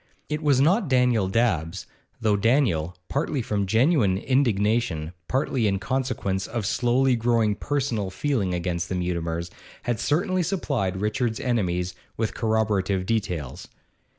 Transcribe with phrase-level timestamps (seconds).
[0.29, 1.85] It was not Daniel Dabbs,
[2.19, 8.89] though Daniel, partly from genuine indignation, partly in consequence of slowly growing personal feeling against
[8.89, 9.51] the Mutimers,
[9.83, 13.67] had certainly supplied Richard's enemies with corroborative details.